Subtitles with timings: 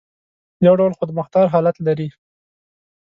[0.65, 2.07] یو ډول خودمختار حالت لري.